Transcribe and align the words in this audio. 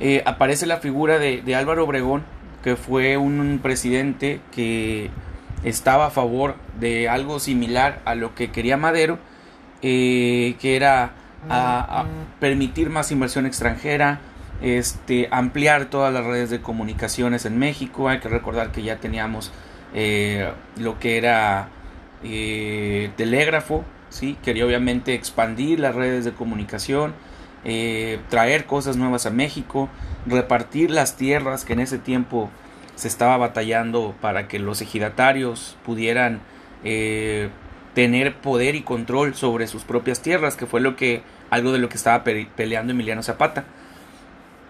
eh, 0.00 0.22
aparece 0.26 0.66
la 0.66 0.78
figura 0.78 1.18
de, 1.18 1.54
Álvaro 1.54 1.84
Obregón, 1.84 2.24
que 2.62 2.76
fue 2.76 3.16
un 3.16 3.60
presidente 3.62 4.40
que 4.52 5.10
estaba 5.64 6.06
a 6.06 6.10
favor 6.10 6.56
de 6.78 7.08
algo 7.08 7.40
similar 7.40 8.00
a 8.04 8.14
lo 8.14 8.34
que 8.34 8.50
quería 8.50 8.76
Madero, 8.76 9.18
eh, 9.82 10.56
que 10.60 10.76
era 10.76 11.12
permitir 12.40 12.90
más 12.90 13.12
inversión 13.12 13.46
extranjera, 13.46 14.20
este, 14.62 15.28
ampliar 15.30 15.86
todas 15.86 16.12
las 16.12 16.24
redes 16.24 16.50
de 16.50 16.60
comunicaciones 16.60 17.44
en 17.44 17.58
México. 17.58 18.08
Hay 18.08 18.20
que 18.20 18.28
recordar 18.28 18.72
que 18.72 18.82
ya 18.82 18.96
teníamos 18.96 19.52
eh, 19.94 20.50
lo 20.78 20.98
que 20.98 21.18
era 21.18 21.68
eh, 22.24 23.10
telégrafo, 23.16 23.84
¿sí? 24.08 24.36
quería 24.42 24.66
obviamente 24.66 25.14
expandir 25.14 25.80
las 25.80 25.94
redes 25.94 26.24
de 26.24 26.32
comunicación, 26.32 27.14
eh, 27.66 28.18
traer 28.30 28.64
cosas 28.64 28.96
nuevas 28.96 29.26
a 29.26 29.30
México, 29.30 29.90
repartir 30.24 30.90
las 30.90 31.16
tierras 31.16 31.66
que 31.66 31.74
en 31.74 31.80
ese 31.80 31.98
tiempo 31.98 32.48
se 32.94 33.08
estaba 33.08 33.36
batallando 33.36 34.14
para 34.22 34.48
que 34.48 34.58
los 34.58 34.80
ejidatarios 34.80 35.76
pudieran 35.84 36.40
tener 37.94 38.36
poder 38.36 38.74
y 38.74 38.82
control 38.82 39.34
sobre 39.34 39.66
sus 39.66 39.82
propias 39.82 40.22
tierras, 40.22 40.56
que 40.56 40.66
fue 40.66 40.80
lo 40.80 40.96
que 40.96 41.22
algo 41.50 41.72
de 41.72 41.78
lo 41.78 41.88
que 41.88 41.96
estaba 41.96 42.24
peleando 42.24 42.92
Emiliano 42.92 43.22
Zapata. 43.22 43.64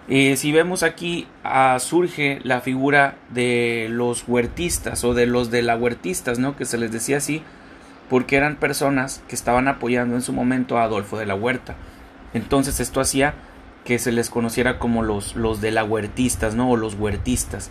Eh, 0.09 0.37
si 0.37 0.52
vemos 0.52 0.85
aquí 0.85 1.27
ah, 1.43 1.77
surge 1.80 2.38
la 2.45 2.60
figura 2.60 3.16
de 3.30 3.88
los 3.91 4.29
huertistas 4.29 5.02
o 5.02 5.15
de 5.15 5.27
los 5.27 5.51
de 5.51 5.63
la 5.63 5.77
huertistas, 5.77 6.38
¿no? 6.38 6.57
que 6.57 6.65
se 6.65 6.79
les 6.79 6.93
decía 6.93 7.16
así 7.16 7.43
porque 8.09 8.37
eran 8.37 8.55
personas 8.55 9.24
que 9.27 9.35
estaban 9.35 9.66
apoyando 9.66 10.15
en 10.15 10.23
su 10.23 10.33
momento 10.33 10.79
a 10.79 10.85
Adolfo 10.85 11.19
de 11.19 11.27
la 11.27 11.35
Huerta. 11.35 11.74
Entonces 12.37 12.81
esto 12.81 13.01
hacía 13.01 13.35
que 13.85 13.99
se 13.99 14.13
les 14.13 14.31
conociera 14.31 14.79
como 14.79 15.03
los, 15.03 15.37
los 15.37 15.61
de 15.61 15.71
la 15.71 15.85
huertistas, 15.85 16.55
¿no? 16.55 16.71
o 16.71 16.77
los 16.77 16.95
huertistas. 16.95 17.71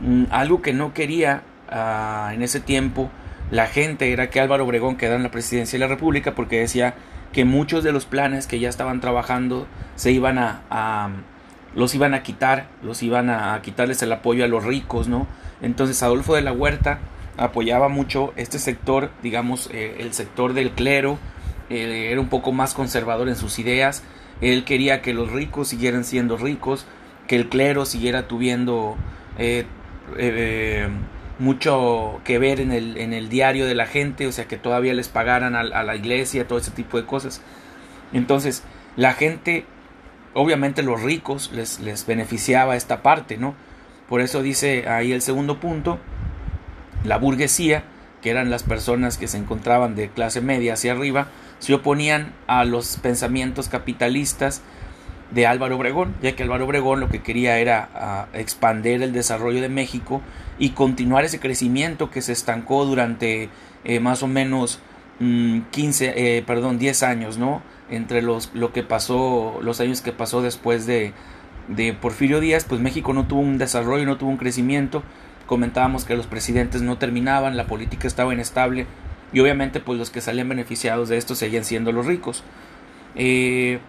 Mm, 0.00 0.24
algo 0.30 0.62
que 0.62 0.72
no 0.72 0.94
quería 0.94 1.42
ah, 1.70 2.30
en 2.34 2.42
ese 2.42 2.60
tiempo 2.60 3.10
la 3.50 3.66
gente 3.66 4.12
era 4.12 4.30
que 4.30 4.40
Álvaro 4.40 4.64
Obregón 4.64 4.96
quedara 4.96 5.16
en 5.16 5.22
la 5.22 5.30
presidencia 5.30 5.78
de 5.78 5.84
la 5.84 5.94
República 5.94 6.34
porque 6.34 6.58
decía 6.58 6.94
que 7.32 7.44
muchos 7.44 7.84
de 7.84 7.92
los 7.92 8.06
planes 8.06 8.46
que 8.46 8.58
ya 8.58 8.68
estaban 8.68 9.00
trabajando 9.00 9.66
se 9.96 10.12
iban 10.12 10.38
a 10.38 11.10
los 11.74 11.94
iban 11.94 12.14
a 12.14 12.22
quitar, 12.22 12.68
los 12.82 13.02
iban 13.02 13.30
a, 13.30 13.60
quitarles 13.62 14.02
el 14.02 14.12
apoyo 14.12 14.44
a 14.44 14.48
los 14.48 14.64
ricos, 14.64 15.08
¿no? 15.08 15.26
Entonces 15.60 16.02
Adolfo 16.02 16.34
de 16.34 16.42
la 16.42 16.52
Huerta 16.52 16.98
apoyaba 17.36 17.88
mucho 17.88 18.32
este 18.36 18.58
sector, 18.58 19.10
digamos, 19.22 19.68
eh, 19.72 19.96
el 19.98 20.12
sector 20.12 20.52
del 20.52 20.70
clero, 20.70 21.18
eh, 21.70 22.08
era 22.10 22.20
un 22.20 22.28
poco 22.28 22.52
más 22.52 22.74
conservador 22.74 23.28
en 23.28 23.36
sus 23.36 23.58
ideas, 23.58 24.02
él 24.40 24.64
quería 24.64 25.02
que 25.02 25.14
los 25.14 25.30
ricos 25.30 25.68
siguieran 25.68 26.04
siendo 26.04 26.36
ricos, 26.36 26.86
que 27.26 27.36
el 27.36 27.48
clero 27.48 27.86
siguiera 27.86 28.28
tuviendo 28.28 28.96
eh, 29.38 29.64
mucho 31.38 32.20
que 32.24 32.38
ver 32.38 32.60
en 32.60 32.72
el, 32.72 32.96
en 32.98 33.12
el 33.12 33.28
diario 33.28 33.66
de 33.66 33.74
la 33.74 33.86
gente, 33.86 34.26
o 34.26 34.32
sea, 34.32 34.46
que 34.46 34.56
todavía 34.56 34.94
les 34.94 35.08
pagaran 35.08 35.54
a, 35.54 35.60
a 35.60 35.82
la 35.82 35.96
iglesia, 35.96 36.46
todo 36.46 36.58
ese 36.58 36.70
tipo 36.70 36.96
de 36.96 37.06
cosas. 37.06 37.42
Entonces, 38.12 38.62
la 38.96 39.14
gente 39.14 39.64
obviamente 40.34 40.82
los 40.82 41.02
ricos 41.02 41.50
les, 41.52 41.80
les 41.80 42.06
beneficiaba 42.06 42.76
esta 42.76 43.02
parte, 43.02 43.38
¿no? 43.38 43.54
Por 44.08 44.20
eso 44.20 44.42
dice 44.42 44.88
ahí 44.88 45.12
el 45.12 45.22
segundo 45.22 45.60
punto, 45.60 45.98
la 47.04 47.16
burguesía, 47.16 47.84
que 48.20 48.30
eran 48.30 48.50
las 48.50 48.62
personas 48.62 49.16
que 49.16 49.28
se 49.28 49.38
encontraban 49.38 49.94
de 49.94 50.10
clase 50.10 50.40
media 50.40 50.74
hacia 50.74 50.92
arriba, 50.92 51.28
se 51.64 51.72
oponían 51.72 52.34
a 52.46 52.66
los 52.66 52.98
pensamientos 52.98 53.70
capitalistas 53.70 54.60
de 55.30 55.46
Álvaro 55.46 55.76
Obregón, 55.76 56.14
ya 56.20 56.36
que 56.36 56.42
Álvaro 56.42 56.66
Obregón 56.66 57.00
lo 57.00 57.08
que 57.08 57.22
quería 57.22 57.58
era 57.58 57.88
ah, 57.94 58.26
expandir 58.34 59.02
el 59.02 59.14
desarrollo 59.14 59.62
de 59.62 59.70
México 59.70 60.20
y 60.58 60.70
continuar 60.70 61.24
ese 61.24 61.40
crecimiento 61.40 62.10
que 62.10 62.20
se 62.20 62.32
estancó 62.32 62.84
durante 62.84 63.48
eh, 63.84 63.98
más 63.98 64.22
o 64.22 64.26
menos 64.26 64.78
15, 65.18 65.24
mm, 65.24 66.12
eh, 66.14 66.44
perdón, 66.46 66.78
10 66.78 67.02
años, 67.02 67.38
¿no? 67.38 67.62
entre 67.88 68.20
los, 68.20 68.50
lo 68.52 68.74
que 68.74 68.82
pasó, 68.82 69.58
los 69.62 69.80
años 69.80 70.02
que 70.02 70.12
pasó 70.12 70.42
después 70.42 70.84
de, 70.84 71.14
de 71.68 71.94
Porfirio 71.94 72.40
Díaz, 72.40 72.66
pues 72.68 72.82
México 72.82 73.14
no 73.14 73.26
tuvo 73.26 73.40
un 73.40 73.56
desarrollo, 73.56 74.04
no 74.04 74.18
tuvo 74.18 74.28
un 74.28 74.36
crecimiento. 74.36 75.02
Comentábamos 75.46 76.04
que 76.04 76.14
los 76.14 76.26
presidentes 76.26 76.82
no 76.82 76.98
terminaban, 76.98 77.56
la 77.56 77.66
política 77.66 78.06
estaba 78.06 78.34
inestable 78.34 78.86
y 79.34 79.40
obviamente 79.40 79.80
pues 79.80 79.98
los 79.98 80.10
que 80.10 80.20
salían 80.22 80.48
beneficiados 80.48 81.10
de 81.10 81.18
esto 81.18 81.34
seguían 81.34 81.64
siendo 81.64 81.92
los 81.92 82.06
ricos. 82.06 82.44
Eh, 83.16 83.80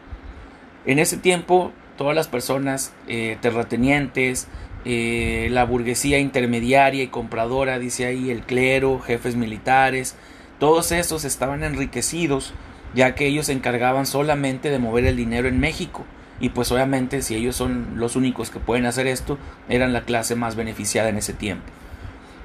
en 0.86 1.00
ese 1.00 1.18
tiempo 1.18 1.72
todas 1.98 2.16
las 2.16 2.28
personas 2.28 2.94
eh, 3.08 3.38
terratenientes, 3.42 4.48
eh, 4.84 5.48
la 5.52 5.64
burguesía 5.64 6.20
intermediaria 6.20 7.04
y 7.04 7.08
compradora, 7.08 7.80
dice 7.80 8.06
ahí, 8.06 8.32
el 8.32 8.42
clero, 8.42 9.00
jefes 9.00 9.36
militares, 9.36 10.16
todos 10.60 10.92
esos 10.92 11.24
estaban 11.24 11.64
enriquecidos 11.64 12.54
ya 12.96 13.14
que 13.14 13.28
ellos 13.28 13.48
se 13.48 13.54
encargaban 13.54 14.06
solamente 14.06 14.70
de 14.70 14.80
mover 14.80 15.06
el 15.06 15.18
dinero 15.18 15.48
en 15.48 15.60
México. 15.60 16.06
Y 16.40 16.50
pues 16.50 16.72
obviamente 16.72 17.22
si 17.22 17.36
ellos 17.36 17.56
son 17.56 17.98
los 17.98 18.16
únicos 18.16 18.50
que 18.50 18.60
pueden 18.60 18.86
hacer 18.86 19.06
esto, 19.06 19.38
eran 19.70 19.94
la 19.94 20.06
clase 20.06 20.36
más 20.36 20.56
beneficiada 20.56 21.10
en 21.10 21.18
ese 21.18 21.34
tiempo. 21.34 21.66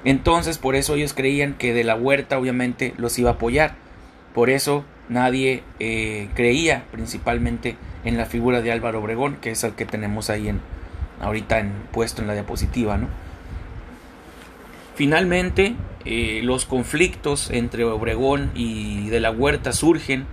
Entonces 0.03 0.57
por 0.57 0.75
eso 0.75 0.95
ellos 0.95 1.13
creían 1.13 1.53
que 1.53 1.73
de 1.73 1.83
la 1.83 1.95
huerta 1.95 2.39
obviamente 2.39 2.93
los 2.97 3.17
iba 3.19 3.31
a 3.31 3.33
apoyar. 3.33 3.75
Por 4.33 4.49
eso 4.49 4.85
nadie 5.09 5.63
eh, 5.79 6.29
creía 6.35 6.85
principalmente 6.91 7.75
en 8.03 8.17
la 8.17 8.25
figura 8.25 8.61
de 8.61 8.71
Álvaro 8.71 8.99
Obregón, 8.99 9.37
que 9.41 9.51
es 9.51 9.63
el 9.63 9.73
que 9.73 9.85
tenemos 9.85 10.29
ahí 10.29 10.47
en, 10.47 10.61
ahorita 11.21 11.59
en, 11.59 11.71
puesto 11.91 12.21
en 12.21 12.27
la 12.27 12.33
diapositiva. 12.33 12.97
¿no? 12.97 13.07
Finalmente, 14.95 15.75
eh, 16.05 16.41
los 16.43 16.65
conflictos 16.65 17.51
entre 17.51 17.83
Obregón 17.83 18.51
y 18.55 19.09
de 19.09 19.19
la 19.19 19.31
Huerta 19.31 19.73
surgen 19.73 20.25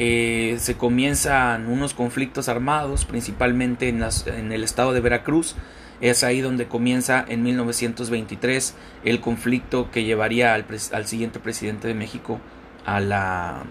eh, 0.00 0.58
se 0.60 0.76
comienzan 0.76 1.66
unos 1.66 1.92
conflictos 1.92 2.48
armados, 2.48 3.04
principalmente 3.04 3.88
en, 3.88 4.04
en, 4.26 4.52
el 4.52 4.62
estado 4.62 4.92
de 4.92 5.00
Veracruz. 5.00 5.56
Es 6.00 6.22
ahí 6.24 6.40
donde 6.40 6.68
comienza 6.68 7.24
en 7.26 7.42
1923 7.42 8.74
el 9.04 9.20
conflicto 9.20 9.90
que 9.90 10.04
llevaría 10.04 10.54
al, 10.54 10.64
al 10.92 11.06
siguiente 11.06 11.40
presidente 11.40 11.88
de 11.88 11.94
México 11.94 12.40
a 12.84 13.00
la, 13.00 13.62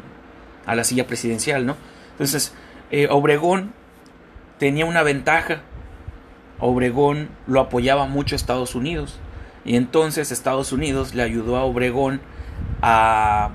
a 0.65 0.75
la 0.75 0.83
silla 0.83 1.07
presidencial, 1.07 1.65
¿no? 1.65 1.77
Entonces, 2.11 2.53
eh, 2.91 3.07
Obregón 3.09 3.73
tenía 4.57 4.85
una 4.85 5.03
ventaja. 5.03 5.61
Obregón 6.59 7.29
lo 7.45 7.61
apoyaba 7.61 8.07
mucho 8.07 8.35
Estados 8.35 8.75
Unidos. 8.75 9.19
Y 9.63 9.75
entonces 9.75 10.31
Estados 10.31 10.71
Unidos 10.71 11.13
le 11.13 11.23
ayudó 11.23 11.57
a 11.57 11.63
Obregón 11.63 12.21
a 12.81 13.51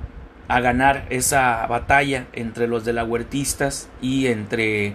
a 0.52 0.60
ganar 0.60 1.06
esa 1.08 1.66
batalla 1.66 2.26
entre 2.34 2.68
los 2.68 2.84
de 2.84 2.92
la 2.92 3.04
huertistas 3.04 3.88
y 4.02 4.26
entre 4.26 4.94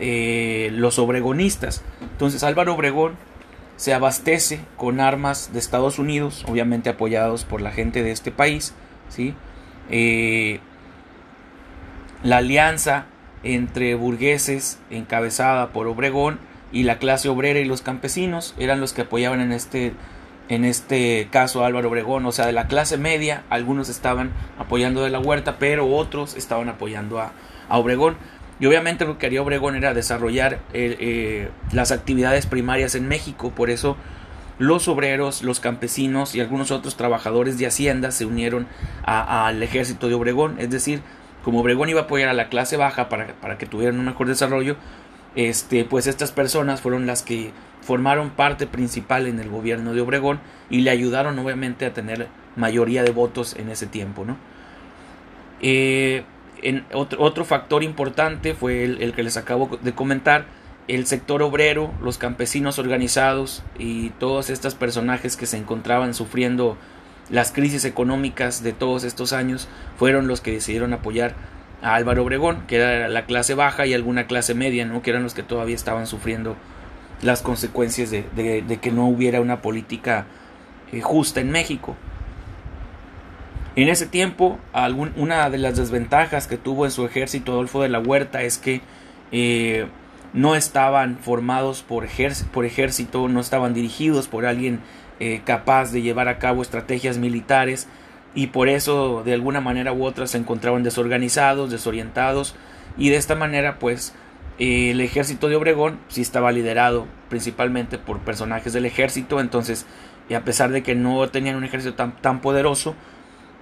eh, 0.00 0.70
los 0.72 0.98
obregonistas. 0.98 1.82
Entonces 2.00 2.42
Álvaro 2.42 2.74
Obregón 2.74 3.16
se 3.76 3.94
abastece 3.94 4.60
con 4.76 5.00
armas 5.00 5.52
de 5.52 5.58
Estados 5.58 5.98
Unidos, 5.98 6.44
obviamente 6.48 6.90
apoyados 6.90 7.44
por 7.44 7.60
la 7.60 7.70
gente 7.70 8.02
de 8.02 8.10
este 8.10 8.30
país. 8.30 8.74
¿sí? 9.08 9.34
Eh, 9.90 10.60
la 12.22 12.38
alianza 12.38 13.06
entre 13.42 13.94
burgueses 13.94 14.80
encabezada 14.90 15.72
por 15.72 15.86
Obregón 15.86 16.40
y 16.72 16.82
la 16.82 16.98
clase 16.98 17.28
obrera 17.28 17.60
y 17.60 17.64
los 17.64 17.82
campesinos 17.82 18.54
eran 18.58 18.80
los 18.80 18.92
que 18.92 19.02
apoyaban 19.02 19.40
en 19.40 19.52
este 19.52 19.92
en 20.48 20.64
este 20.64 21.28
caso 21.30 21.64
Álvaro 21.64 21.88
Obregón, 21.88 22.24
o 22.24 22.32
sea, 22.32 22.46
de 22.46 22.52
la 22.52 22.68
clase 22.68 22.96
media, 22.96 23.42
algunos 23.50 23.88
estaban 23.90 24.32
apoyando 24.58 25.02
de 25.02 25.10
la 25.10 25.20
huerta, 25.20 25.58
pero 25.58 25.86
otros 25.94 26.36
estaban 26.36 26.68
apoyando 26.68 27.20
a, 27.20 27.32
Obregón. 27.70 28.16
Y 28.60 28.66
obviamente 28.66 29.04
lo 29.04 29.18
que 29.18 29.26
haría 29.26 29.42
Obregón 29.42 29.76
era 29.76 29.94
desarrollar 29.94 30.54
eh, 30.72 30.96
eh, 30.98 31.48
las 31.72 31.92
actividades 31.92 32.46
primarias 32.46 32.94
en 32.94 33.06
México, 33.06 33.52
por 33.54 33.70
eso 33.70 33.96
los 34.58 34.88
obreros, 34.88 35.42
los 35.44 35.60
campesinos 35.60 36.34
y 36.34 36.40
algunos 36.40 36.72
otros 36.72 36.96
trabajadores 36.96 37.58
de 37.58 37.66
Hacienda 37.66 38.10
se 38.10 38.24
unieron 38.24 38.66
al 39.04 39.62
ejército 39.62 40.08
de 40.08 40.14
Obregón, 40.14 40.56
es 40.58 40.70
decir, 40.70 41.00
como 41.44 41.60
Obregón 41.60 41.88
iba 41.88 42.00
a 42.00 42.04
apoyar 42.04 42.28
a 42.28 42.32
la 42.32 42.48
clase 42.48 42.76
baja 42.76 43.08
para, 43.08 43.28
para 43.34 43.56
que 43.56 43.66
tuvieran 43.66 43.98
un 43.98 44.06
mejor 44.06 44.26
desarrollo, 44.26 44.76
este, 45.36 45.84
pues 45.84 46.08
estas 46.08 46.32
personas 46.32 46.80
fueron 46.80 47.06
las 47.06 47.22
que 47.22 47.52
formaron 47.80 48.30
parte 48.30 48.66
principal 48.66 49.26
en 49.26 49.38
el 49.38 49.48
gobierno 49.48 49.94
de 49.94 50.00
Obregón 50.00 50.40
y 50.68 50.80
le 50.80 50.90
ayudaron 50.90 51.38
obviamente 51.38 51.86
a 51.86 51.94
tener 51.94 52.26
mayoría 52.56 53.04
de 53.04 53.12
votos 53.12 53.54
en 53.56 53.70
ese 53.70 53.86
tiempo. 53.86 54.24
¿no? 54.24 54.36
Eh, 55.60 56.24
otro, 56.92 57.22
otro, 57.22 57.44
factor 57.44 57.82
importante 57.82 58.54
fue 58.54 58.84
el, 58.84 59.12
que 59.12 59.22
les 59.22 59.36
acabo 59.36 59.78
de 59.80 59.92
comentar, 59.92 60.46
el 60.88 61.06
sector 61.06 61.42
obrero, 61.42 61.92
los 62.02 62.18
campesinos 62.18 62.78
organizados 62.78 63.62
y 63.78 64.10
todos 64.10 64.50
estos 64.50 64.74
personajes 64.74 65.36
que 65.36 65.46
se 65.46 65.58
encontraban 65.58 66.14
sufriendo 66.14 66.78
las 67.30 67.52
crisis 67.52 67.84
económicas 67.84 68.62
de 68.62 68.72
todos 68.72 69.04
estos 69.04 69.32
años 69.32 69.68
fueron 69.98 70.28
los 70.28 70.40
que 70.40 70.52
decidieron 70.52 70.94
apoyar 70.94 71.34
a 71.82 71.94
Álvaro 71.94 72.22
Obregón, 72.22 72.66
que 72.66 72.76
era 72.76 73.08
la 73.08 73.26
clase 73.26 73.54
baja 73.54 73.86
y 73.86 73.94
alguna 73.94 74.26
clase 74.26 74.54
media, 74.54 74.86
¿no? 74.86 75.02
que 75.02 75.10
eran 75.10 75.22
los 75.22 75.34
que 75.34 75.42
todavía 75.42 75.74
estaban 75.74 76.06
sufriendo 76.06 76.56
las 77.22 77.42
consecuencias 77.42 78.10
de, 78.10 78.78
que 78.80 78.90
no 78.90 79.06
hubiera 79.06 79.40
una 79.40 79.60
política 79.60 80.26
eh, 80.92 81.00
justa 81.00 81.40
en 81.40 81.50
México. 81.50 81.96
En 83.78 83.88
ese 83.88 84.06
tiempo, 84.06 84.58
una 85.14 85.50
de 85.50 85.58
las 85.58 85.76
desventajas 85.76 86.48
que 86.48 86.56
tuvo 86.56 86.84
en 86.84 86.90
su 86.90 87.06
ejército 87.06 87.52
Adolfo 87.52 87.80
de 87.80 87.88
la 87.88 88.00
Huerta 88.00 88.42
es 88.42 88.58
que 88.58 88.80
eh, 89.30 89.86
no 90.32 90.56
estaban 90.56 91.16
formados 91.18 91.84
por, 91.84 92.04
ejército, 92.04 93.28
no 93.28 93.38
estaban 93.38 93.74
dirigidos 93.74 94.26
por 94.26 94.46
alguien 94.46 94.80
eh, 95.20 95.42
capaz 95.44 95.92
de 95.92 96.02
llevar 96.02 96.26
a 96.26 96.40
cabo 96.40 96.62
estrategias 96.62 97.18
militares 97.18 97.86
y 98.34 98.48
por 98.48 98.68
eso 98.68 99.22
de 99.24 99.34
alguna 99.34 99.60
manera 99.60 99.92
u 99.92 100.04
otra 100.04 100.26
se 100.26 100.38
encontraban 100.38 100.82
desorganizados, 100.82 101.70
desorientados 101.70 102.56
y 102.96 103.10
de 103.10 103.16
esta 103.16 103.36
manera 103.36 103.78
pues 103.78 104.12
eh, 104.58 104.90
el 104.90 105.00
ejército 105.00 105.48
de 105.48 105.54
Obregón 105.54 106.00
sí 106.08 106.20
estaba 106.20 106.50
liderado 106.50 107.06
principalmente 107.28 107.96
por 107.96 108.18
personajes 108.18 108.72
del 108.72 108.86
ejército, 108.86 109.38
entonces 109.38 109.86
y 110.28 110.34
a 110.34 110.44
pesar 110.44 110.72
de 110.72 110.82
que 110.82 110.96
no 110.96 111.28
tenían 111.28 111.54
un 111.54 111.62
ejército 111.62 111.94
tan 111.94 112.40
poderoso, 112.40 112.96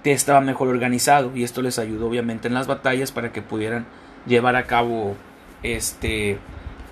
estaba 0.03 0.41
mejor 0.41 0.69
organizado 0.69 1.35
y 1.35 1.43
esto 1.43 1.61
les 1.61 1.79
ayudó 1.79 2.07
obviamente 2.07 2.47
en 2.47 2.53
las 2.53 2.67
batallas 2.67 3.11
para 3.11 3.31
que 3.31 3.41
pudieran 3.41 3.85
llevar 4.25 4.55
a 4.55 4.65
cabo 4.65 5.15
este, 5.63 6.37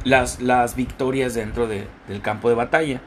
las, 0.04 0.42
las 0.42 0.76
victorias 0.76 1.34
dentro 1.34 1.68
de, 1.68 1.88
del 2.08 2.22
campo 2.22 2.50
de 2.50 2.56
batalla. 2.56 3.02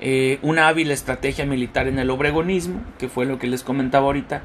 Eh, 0.00 0.38
una 0.42 0.68
hábil 0.68 0.90
estrategia 0.90 1.44
militar 1.44 1.88
en 1.88 1.98
el 1.98 2.10
obregonismo, 2.10 2.80
que 2.98 3.08
fue 3.08 3.26
lo 3.26 3.38
que 3.38 3.48
les 3.48 3.64
comentaba 3.64 4.06
ahorita, 4.06 4.42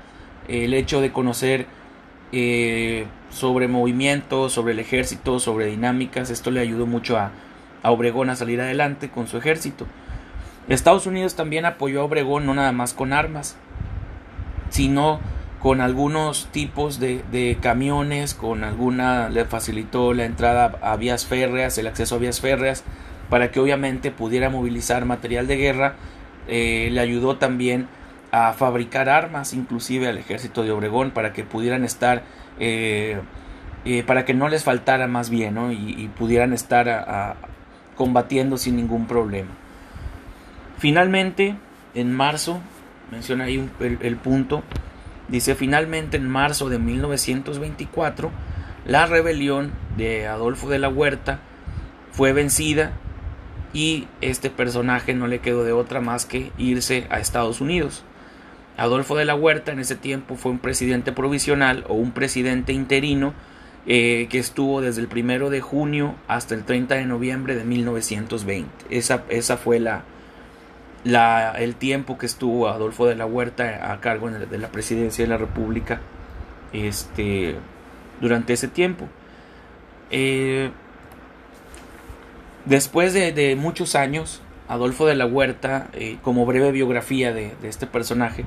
el 0.47 0.73
hecho 0.73 0.99
de 0.99 1.11
conocer 1.11 1.67
eh, 2.31 3.05
sobre 3.29 3.67
movimientos, 3.67 4.51
sobre 4.51 4.73
el 4.73 4.79
ejército, 4.79 5.39
sobre 5.39 5.67
dinámicas, 5.67 6.31
esto 6.31 6.49
le 6.49 6.59
ayudó 6.59 6.87
mucho 6.87 7.17
a, 7.17 7.31
a 7.83 7.91
Obregón 7.91 8.29
a 8.31 8.35
salir 8.35 8.59
adelante 8.61 9.09
con 9.09 9.27
su 9.27 9.37
ejército. 9.37 9.85
Estados 10.67 11.05
Unidos 11.05 11.35
también 11.35 11.65
apoyó 11.65 12.01
a 12.01 12.05
Obregón 12.05 12.45
no 12.45 12.53
nada 12.53 12.71
más 12.71 12.93
con 12.93 13.13
armas, 13.13 13.57
sino 14.73 15.19
con 15.59 15.81
algunos 15.81 16.47
tipos 16.47 16.99
de, 16.99 17.57
camiones, 17.61 18.33
con 18.33 18.63
alguna 18.63 19.29
le 19.29 19.45
facilitó 19.45 20.13
la 20.13 20.25
entrada 20.25 20.79
a 20.81 20.97
vías 20.97 21.27
férreas, 21.27 21.77
el 21.77 21.85
acceso 21.85 22.15
a 22.15 22.17
vías 22.17 22.41
férreas, 22.41 22.83
para 23.29 23.51
que 23.51 23.59
obviamente 23.59 24.09
pudiera 24.09 24.49
movilizar 24.49 25.05
material 25.05 25.45
de 25.45 25.57
guerra, 25.57 25.95
eh, 26.47 26.89
le 26.91 26.99
ayudó 26.99 27.37
también 27.37 27.87
a 28.31 28.53
fabricar 28.53 29.09
armas, 29.09 29.53
inclusive 29.53 30.07
al 30.07 30.17
ejército 30.17 30.63
de 30.63 30.71
Obregón, 30.71 31.11
para 31.11 31.33
que 31.33 31.43
pudieran 31.43 31.85
estar, 31.85 32.23
eh, 32.59 33.21
eh, 33.85 34.01
para 34.01 34.25
que 34.25 34.33
no 34.33 34.49
les 34.49 34.63
faltara 34.63 35.07
más 35.07 35.29
bien, 35.29 35.55
y, 35.71 36.07
pudieran 36.07 36.51
estar 36.51 37.37
combatiendo 37.95 38.57
sin 38.57 38.75
ningún 38.75 39.05
problema. 39.05 39.51
Finalmente, 40.79 41.55
en 41.93 42.11
marzo 42.11 42.59
menciona 43.13 43.45
ahí 43.45 43.69
el, 43.79 44.17
punto. 44.17 44.63
Dice, 45.27 45.55
finalmente 45.55 46.17
en 46.17 46.27
marzo 46.27 46.67
de 46.67 46.79
1924, 46.79 48.31
la 48.85 49.05
rebelión 49.05 49.71
de 49.95 50.27
Adolfo 50.27 50.67
de 50.67 50.79
la 50.79 50.89
Huerta 50.89 51.39
fue 52.11 52.33
vencida 52.33 52.93
y 53.71 54.07
este 54.21 54.49
personaje 54.49 55.13
no 55.13 55.27
le 55.27 55.39
quedó 55.39 55.63
de 55.63 55.71
otra 55.71 56.01
más 56.01 56.25
que 56.25 56.51
irse 56.57 57.07
a 57.09 57.19
Estados 57.19 57.61
Unidos. 57.61 58.03
Adolfo 58.75 59.15
de 59.15 59.25
la 59.25 59.35
Huerta 59.35 59.71
en 59.71 59.79
ese 59.79 59.95
tiempo 59.95 60.35
fue 60.35 60.51
un 60.51 60.59
presidente 60.59 61.11
provisional 61.11 61.85
o 61.87 61.93
un 61.93 62.11
presidente 62.11 62.73
interino 62.73 63.33
eh, 63.85 64.27
que 64.31 64.39
estuvo 64.39 64.81
desde 64.81 65.01
el 65.01 65.07
primero 65.07 65.51
de 65.51 65.61
junio 65.61 66.15
hasta 66.27 66.55
el 66.55 66.63
30 66.63 66.95
de 66.95 67.05
noviembre 67.05 67.55
de 67.55 67.63
1920. 67.63 68.67
Esa, 68.89 69.23
esa 69.29 69.57
fue 69.57 69.79
la, 69.79 70.03
la, 71.03 71.51
el 71.57 71.75
tiempo 71.75 72.17
que 72.17 72.25
estuvo 72.25 72.67
Adolfo 72.67 73.05
de 73.05 73.15
la 73.15 73.25
Huerta 73.25 73.91
a 73.91 73.99
cargo 73.99 74.29
de 74.29 74.57
la 74.57 74.69
presidencia 74.69 75.23
de 75.23 75.29
la 75.29 75.37
República 75.37 76.01
este, 76.71 77.55
durante 78.21 78.53
ese 78.53 78.67
tiempo. 78.67 79.07
Eh, 80.11 80.71
después 82.65 83.13
de, 83.13 83.55
muchos 83.57 83.95
años, 83.95 84.41
Adolfo 84.67 85.05
de 85.05 85.15
la 85.15 85.25
Huerta, 85.25 85.87
eh, 85.93 86.17
como 86.21 86.45
breve 86.45 86.71
biografía 86.71 87.33
de, 87.33 87.53
este 87.63 87.85
personaje, 87.85 88.45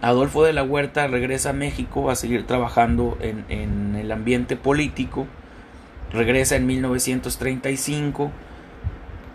Adolfo 0.00 0.44
de 0.44 0.52
la 0.52 0.62
Huerta 0.62 1.08
regresa 1.08 1.50
a 1.50 1.52
México 1.52 2.10
a 2.10 2.14
seguir 2.14 2.46
trabajando 2.46 3.18
en, 3.20 3.44
en 3.48 3.96
el 3.96 4.12
ambiente 4.12 4.54
político, 4.54 5.26
regresa 6.12 6.54
en 6.54 6.66
1935 6.66 8.30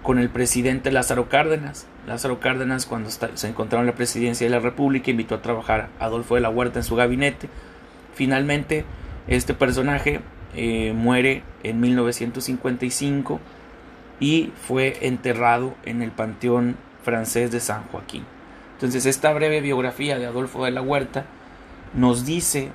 con 0.03 0.19
el 0.19 0.29
presidente 0.29 0.91
Lázaro 0.91 1.29
Cárdenas. 1.29 1.87
Lázaro 2.05 2.39
Cárdenas, 2.39 2.85
cuando 2.85 3.09
se 3.09 3.47
encontraron 3.47 3.87
en 3.87 3.93
la 3.93 3.97
presidencia 3.97 4.45
de 4.45 4.51
la 4.51 4.59
República, 4.59 5.09
invitó 5.09 5.35
a 5.35 5.41
trabajar 5.41 5.89
a 5.99 6.05
Adolfo 6.05 6.35
de 6.35 6.41
la 6.41 6.49
Huerta 6.49 6.79
en 6.79 6.83
su 6.83 6.95
gabinete. 6.95 7.49
Finalmente, 8.13 8.85
este 9.27 9.53
personaje 9.53 10.19
eh, 10.55 10.93
muere 10.93 11.43
en 11.63 11.79
1955 11.79 13.39
y 14.19 14.51
fue 14.67 14.97
enterrado 15.01 15.73
en 15.85 16.01
el 16.01 16.11
Panteón 16.11 16.75
francés 17.01 17.51
de 17.51 17.61
San 17.61 17.83
Joaquín. 17.85 18.25
Entonces, 18.73 19.05
esta 19.05 19.33
breve 19.33 19.61
biografía 19.61 20.19
de 20.19 20.25
Adolfo 20.25 20.65
de 20.65 20.71
la 20.71 20.81
Huerta 20.81 21.25
nos 21.93 22.25
dice 22.25 22.71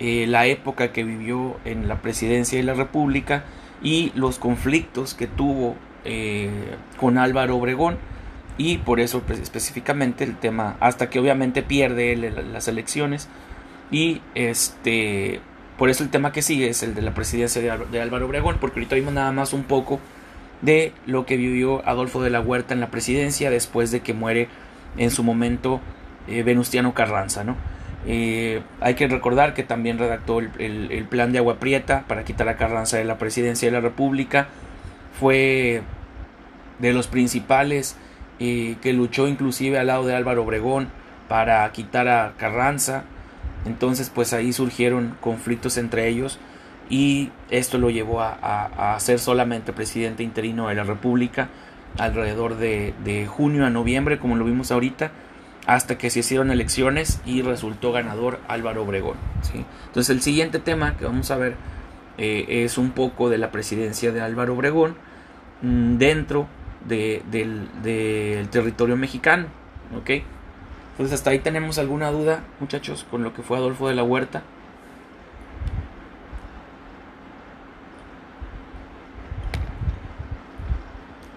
eh, 0.00 0.26
la 0.26 0.46
época 0.46 0.92
que 0.92 1.04
vivió 1.04 1.56
en 1.64 1.86
la 1.86 2.02
presidencia 2.02 2.58
de 2.58 2.64
la 2.64 2.74
República 2.74 3.44
y 3.80 4.10
los 4.16 4.40
conflictos 4.40 5.14
que 5.14 5.28
tuvo 5.28 5.76
eh, 6.04 6.50
con 6.98 7.18
Álvaro 7.18 7.56
Obregón. 7.56 7.98
Y 8.56 8.78
por 8.78 9.00
eso 9.00 9.20
pues, 9.20 9.40
específicamente 9.40 10.24
el 10.24 10.36
tema 10.36 10.76
hasta 10.80 11.10
que 11.10 11.18
obviamente 11.18 11.62
pierde 11.62 12.16
las 12.16 12.68
elecciones. 12.68 13.28
Y 13.90 14.20
este 14.34 15.40
por 15.78 15.90
eso 15.90 16.04
el 16.04 16.10
tema 16.10 16.32
que 16.32 16.40
sigue 16.40 16.68
es 16.68 16.84
el 16.84 16.94
de 16.94 17.02
la 17.02 17.14
presidencia 17.14 17.60
de, 17.60 18.00
Álvaro 18.00 18.26
Obregón 18.26 18.58
porque 18.60 18.78
ahorita 18.78 18.94
vimos 18.94 19.12
nada 19.12 19.32
más 19.32 19.52
un 19.52 19.64
poco 19.64 19.98
de 20.62 20.92
lo 21.04 21.26
que 21.26 21.36
vivió 21.36 21.86
Adolfo 21.86 22.22
de 22.22 22.30
la 22.30 22.40
Huerta 22.40 22.74
en 22.74 22.80
la 22.80 22.90
presidencia 22.90 23.50
después 23.50 23.90
de 23.90 24.00
que 24.00 24.14
muere 24.14 24.48
en 24.96 25.10
su 25.10 25.24
momento 25.24 25.80
eh, 26.28 26.44
Venustiano 26.44 26.94
Carranza 26.94 27.42
no 27.42 27.56
eh, 28.06 28.62
hay 28.80 28.94
que 28.94 29.08
recordar 29.08 29.54
que 29.54 29.62
también 29.62 29.98
redactó 29.98 30.38
el, 30.38 30.50
el 30.58 31.04
plan 31.04 31.32
de 31.32 31.38
agua 31.38 31.58
prieta 31.58 32.04
para 32.06 32.24
quitar 32.24 32.48
a 32.48 32.56
Carranza 32.56 32.98
de 32.98 33.04
la 33.04 33.18
presidencia 33.18 33.66
de 33.66 33.72
la 33.72 33.80
República. 33.80 34.48
Fue 35.18 35.82
de 36.78 36.92
los 36.92 37.06
principales 37.06 37.96
eh, 38.40 38.76
que 38.82 38.92
luchó 38.92 39.28
inclusive 39.28 39.78
al 39.78 39.86
lado 39.86 40.06
de 40.06 40.14
Álvaro 40.14 40.42
Obregón 40.42 40.88
para 41.28 41.70
quitar 41.72 42.08
a 42.08 42.34
Carranza. 42.36 43.04
Entonces 43.64 44.10
pues 44.12 44.32
ahí 44.32 44.52
surgieron 44.52 45.16
conflictos 45.20 45.78
entre 45.78 46.08
ellos 46.08 46.38
y 46.90 47.30
esto 47.50 47.78
lo 47.78 47.90
llevó 47.90 48.20
a, 48.20 48.96
ser 48.98 49.18
solamente 49.18 49.72
presidente 49.72 50.22
interino 50.22 50.68
de 50.68 50.74
la 50.74 50.84
República 50.84 51.48
alrededor 51.98 52.56
de, 52.56 53.28
junio 53.28 53.64
a 53.64 53.70
noviembre 53.70 54.18
como 54.18 54.36
lo 54.36 54.44
vimos 54.44 54.70
ahorita 54.70 55.12
hasta 55.66 55.96
que 55.96 56.10
se 56.10 56.20
hicieron 56.20 56.50
elecciones 56.50 57.22
y 57.24 57.40
resultó 57.40 57.92
ganador 57.92 58.38
Álvaro 58.48 58.82
Obregón. 58.82 59.16
Entonces 59.86 60.10
el 60.14 60.20
siguiente 60.20 60.58
tema 60.58 60.96
que 60.98 61.06
vamos 61.06 61.30
a 61.30 61.36
ver 61.36 61.56
eh, 62.18 62.44
es 62.64 62.76
un 62.76 62.90
poco 62.90 63.30
de 63.30 63.38
la 63.38 63.50
presidencia 63.50 64.12
de 64.12 64.20
Álvaro 64.20 64.54
Obregón 64.54 64.96
mm, 65.62 65.96
dentro 66.86 67.30
del, 67.82 68.48
territorio 68.50 68.96
mexicano. 68.96 69.46
¿Ok? 69.96 70.10
Entonces 70.92 71.14
hasta 71.14 71.30
ahí 71.30 71.40
tenemos 71.40 71.78
alguna 71.78 72.10
duda, 72.10 72.44
muchachos, 72.60 73.04
con 73.10 73.22
lo 73.22 73.34
que 73.34 73.42
fue 73.42 73.56
Adolfo 73.56 73.88
de 73.88 73.94
la 73.94 74.04
Huerta. 74.04 74.42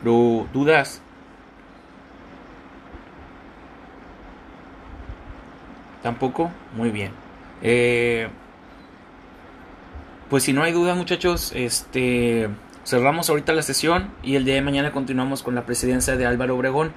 ¿Dudas? 0.04 1.02
¿Tampoco? 6.02 6.52
Muy 6.76 6.90
bien. 6.92 7.12
Eh, 7.62 8.30
pues 10.30 10.44
si 10.44 10.54
no 10.54 10.64
hay 10.64 10.72
duda, 10.72 10.96
muchachos, 10.96 11.52
este 11.54 12.50
cerramos 12.88 13.30
ahorita 13.30 13.52
la 13.52 13.64
sesión 13.64 14.14
y 14.24 14.38
el 14.38 14.46
día 14.46 14.54
de 14.54 14.62
mañana 14.62 14.94
continuamos 14.94 15.44
con 15.44 15.56
la 15.56 15.66
presidencia 15.66 16.16
de 16.16 16.26
Álvaro 16.26 16.56
Obregón. 16.56 16.94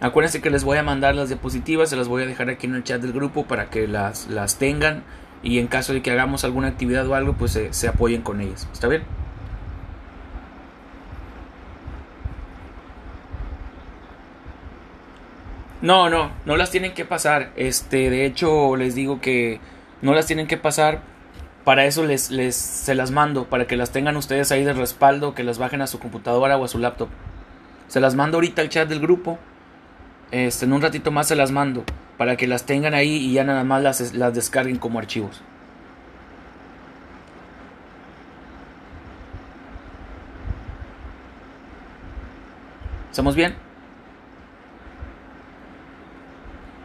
Acuérdense 0.00 0.40
que 0.40 0.48
les 0.48 0.64
voy 0.64 0.78
a 0.78 0.82
mandar 0.82 1.14
las 1.14 1.28
diapositivas, 1.28 1.90
se 1.90 1.96
las 1.96 2.08
voy 2.08 2.22
a 2.22 2.26
dejar 2.26 2.48
aquí 2.48 2.66
en 2.66 2.74
el 2.74 2.84
chat 2.84 3.02
del 3.02 3.12
grupo 3.12 3.44
para 3.44 3.68
que 3.68 3.86
las, 3.86 4.28
las 4.28 4.56
tengan 4.58 5.04
y 5.42 5.58
en 5.58 5.66
caso 5.66 5.92
de 5.92 6.00
que 6.00 6.10
hagamos 6.10 6.44
alguna 6.44 6.68
actividad 6.68 7.06
o 7.06 7.14
algo, 7.14 7.34
pues 7.34 7.52
se, 7.52 7.74
se 7.74 7.86
apoyen 7.86 8.22
con 8.22 8.40
ellas. 8.40 8.66
¿Está 8.72 8.88
bien? 8.88 9.02
No, 15.82 16.08
no, 16.08 16.30
no 16.46 16.56
las 16.56 16.70
tienen 16.70 16.94
que 16.94 17.04
pasar. 17.04 17.52
Este, 17.56 18.08
de 18.08 18.24
hecho, 18.24 18.74
les 18.76 18.94
digo 18.94 19.20
que 19.20 19.60
no 20.00 20.14
las 20.14 20.26
tienen 20.26 20.46
que 20.46 20.56
pasar 20.56 21.02
para 21.66 21.84
eso 21.84 22.04
les, 22.04 22.30
les, 22.30 22.54
se 22.54 22.94
las 22.94 23.10
mando, 23.10 23.46
para 23.50 23.66
que 23.66 23.76
las 23.76 23.90
tengan 23.90 24.16
ustedes 24.16 24.52
ahí 24.52 24.62
de 24.62 24.72
respaldo, 24.72 25.34
que 25.34 25.42
las 25.42 25.58
bajen 25.58 25.82
a 25.82 25.88
su 25.88 25.98
computadora 25.98 26.56
o 26.56 26.64
a 26.64 26.68
su 26.68 26.78
laptop. 26.78 27.08
Se 27.88 27.98
las 27.98 28.14
mando 28.14 28.36
ahorita 28.36 28.62
al 28.62 28.68
chat 28.68 28.88
del 28.88 29.00
grupo. 29.00 29.36
Este, 30.30 30.64
en 30.64 30.72
un 30.72 30.80
ratito 30.80 31.10
más 31.10 31.26
se 31.26 31.34
las 31.34 31.50
mando 31.50 31.82
para 32.18 32.36
que 32.36 32.46
las 32.46 32.66
tengan 32.66 32.94
ahí 32.94 33.16
y 33.16 33.32
ya 33.32 33.42
nada 33.42 33.64
más 33.64 33.82
las, 33.82 34.14
las 34.14 34.32
descarguen 34.32 34.76
como 34.76 35.00
archivos. 35.00 35.42
¿Estamos 43.10 43.34
bien? 43.34 43.56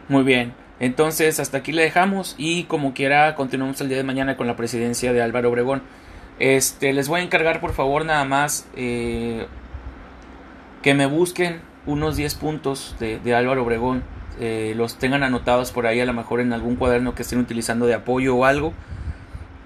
Muy 0.08 0.24
bien. 0.24 0.61
Entonces, 0.80 1.38
hasta 1.38 1.58
aquí 1.58 1.72
le 1.72 1.82
dejamos 1.82 2.34
y 2.38 2.64
como 2.64 2.94
quiera 2.94 3.34
continuamos 3.34 3.80
el 3.80 3.88
día 3.88 3.98
de 3.98 4.04
mañana 4.04 4.36
con 4.36 4.46
la 4.46 4.56
presidencia 4.56 5.12
de 5.12 5.22
Álvaro 5.22 5.50
Obregón. 5.50 5.82
Este, 6.38 6.92
les 6.92 7.08
voy 7.08 7.20
a 7.20 7.22
encargar 7.22 7.60
por 7.60 7.72
favor 7.72 8.04
nada 8.04 8.24
más 8.24 8.66
eh, 8.74 9.46
que 10.82 10.94
me 10.94 11.06
busquen 11.06 11.60
unos 11.86 12.16
10 12.16 12.34
puntos 12.36 12.96
de, 12.98 13.34
Álvaro 13.34 13.62
Obregón. 13.62 14.02
Eh, 14.40 14.72
los 14.76 14.98
tengan 14.98 15.22
anotados 15.22 15.72
por 15.72 15.86
ahí 15.86 16.00
a 16.00 16.06
lo 16.06 16.12
mejor 16.14 16.40
en 16.40 16.52
algún 16.52 16.76
cuaderno 16.76 17.14
que 17.14 17.22
estén 17.22 17.38
utilizando 17.38 17.86
de 17.86 17.94
apoyo 17.94 18.34
o 18.34 18.44
algo. 18.44 18.72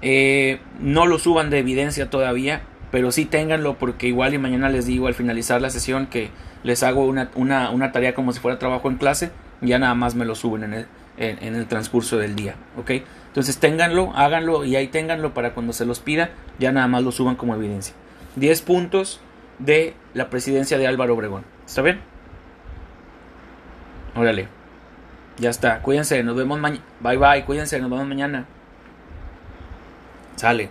Eh, 0.03 0.61
no 0.81 1.07
lo 1.07 1.19
suban 1.19 1.51
de 1.51 1.61
evidencia 1.61 2.11
todavía, 2.11 2.63
pero 2.91 3.13
sí 3.13 3.25
ténganlo 3.25 3.79
porque 3.79 4.07
igual 4.07 4.35
y 4.35 4.39
mañana 4.39 4.69
les 4.69 4.87
digo 4.87 5.07
al 5.07 5.15
finalizar 5.15 5.63
la 5.63 5.71
sesión 5.71 6.07
que 6.07 6.31
les 6.63 6.83
hago 6.83 7.07
una, 7.07 7.31
una, 7.35 7.71
una 7.71 7.93
tarea 7.93 8.15
como 8.15 8.33
si 8.33 8.41
fuera 8.41 8.59
trabajo 8.59 8.91
en 8.91 8.97
clase, 8.97 9.31
ya 9.61 9.79
nada 9.79 9.95
más 9.95 10.15
me 10.15 10.25
lo 10.25 10.35
suben 10.35 10.65
en 10.65 10.75
el, 10.75 10.87
en, 11.17 11.55
el 11.55 11.67
transcurso 11.67 12.19
del 12.19 12.37
día, 12.37 12.57
¿ok? 12.79 12.91
Entonces 13.29 13.59
ténganlo, 13.59 14.13
háganlo 14.15 14.65
y 14.65 14.77
ahí 14.77 14.89
ténganlo 14.89 15.35
para 15.35 15.55
cuando 15.55 15.73
se 15.73 15.85
los 15.85 16.01
pida, 16.01 16.31
ya 16.59 16.73
nada 16.73 16.89
más 16.89 17.03
lo 17.03 17.13
suban 17.13 17.37
como 17.37 17.55
evidencia. 17.55 17.95
10 18.37 18.63
puntos 18.63 19.21
de 19.59 19.95
la 20.15 20.31
presidencia 20.31 20.79
de 20.79 20.87
Álvaro 20.87 21.15
Obregón. 21.15 21.45
¿Está 21.67 21.83
bien? 21.83 22.01
Órale. 24.15 24.49
Ya 25.39 25.51
está. 25.51 25.81
Cuídense. 25.83 26.23
Nos 26.23 26.37
vemos 26.37 26.59
mañana. 26.59 26.83
Bye 27.01 27.19
bye. 27.19 27.45
Cuídense. 27.45 27.79
Nos 27.79 27.91
vemos 27.91 28.07
mañana. 28.07 28.47
Sale. 30.37 30.71